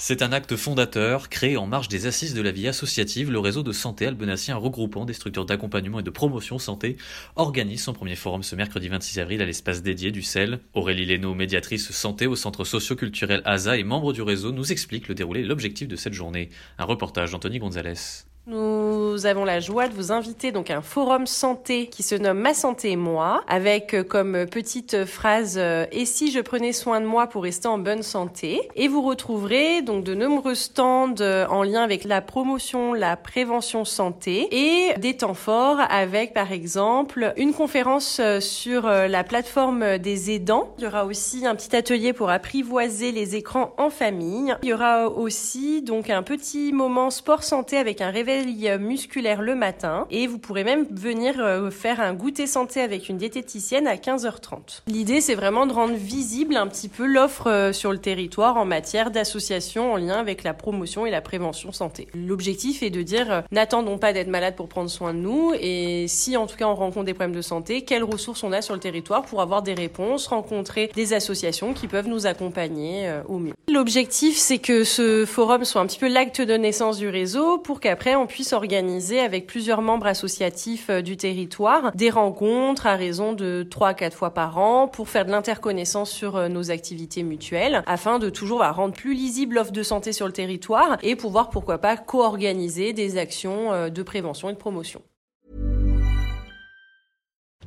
[0.00, 3.64] C'est un acte fondateur, créé en marge des assises de la vie associative, le réseau
[3.64, 6.96] de santé albenassien regroupant des structures d'accompagnement et de promotion santé
[7.34, 10.60] organise son premier forum ce mercredi 26 avril à l'espace dédié du CEL.
[10.72, 15.16] Aurélie Lénaud, médiatrice santé au centre socio-culturel ASA et membre du réseau, nous explique le
[15.16, 16.50] déroulé et l'objectif de cette journée.
[16.78, 18.27] Un reportage d'Anthony Gonzalez.
[18.50, 22.38] Nous avons la joie de vous inviter donc à un forum santé qui se nomme
[22.38, 27.02] Ma santé et moi, avec euh, comme petite phrase euh, et si je prenais soin
[27.02, 28.62] de moi pour rester en bonne santé?
[28.74, 33.84] Et vous retrouverez donc de nombreux stands euh, en lien avec la promotion, la prévention
[33.84, 40.72] santé et des temps forts avec par exemple une conférence sur la plateforme des aidants.
[40.78, 44.56] Il y aura aussi un petit atelier pour apprivoiser les écrans en famille.
[44.62, 49.54] Il y aura aussi donc un petit moment sport santé avec un réveil musculaire le
[49.54, 53.96] matin et vous pourrez même venir euh, faire un goûter santé avec une diététicienne à
[53.96, 54.82] 15h30.
[54.86, 58.64] L'idée c'est vraiment de rendre visible un petit peu l'offre euh, sur le territoire en
[58.64, 62.08] matière d'association en lien avec la promotion et la prévention santé.
[62.14, 66.06] L'objectif est de dire euh, n'attendons pas d'être malade pour prendre soin de nous et
[66.08, 68.74] si en tout cas on rencontre des problèmes de santé, quelles ressources on a sur
[68.74, 73.54] le territoire pour avoir des réponses, rencontrer des associations qui peuvent nous accompagner au mieux.
[73.68, 77.80] L'objectif c'est que ce forum soit un petit peu l'acte de naissance du réseau pour
[77.80, 83.32] qu'après on puisse organiser avec plusieurs membres associatifs euh, du territoire des rencontres à raison
[83.32, 87.24] de 3 à 4 fois par an pour faire de l'interconnaissance sur euh, nos activités
[87.24, 91.16] mutuelles afin de toujours bah, rendre plus lisible l'offre de santé sur le territoire et
[91.16, 95.02] pouvoir pourquoi pas co-organiser des actions euh, de prévention et de promotion.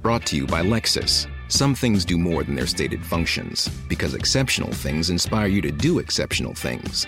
[0.02, 1.28] Brought to you by Lexus.
[1.48, 6.00] Some things do more than their stated functions, because exceptional things inspire you to do
[6.00, 7.08] exceptional things.